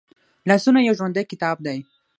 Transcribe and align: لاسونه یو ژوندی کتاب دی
لاسونه 0.49 0.79
یو 0.87 0.93
ژوندی 0.99 1.23
کتاب 1.31 1.57
دی 1.65 1.79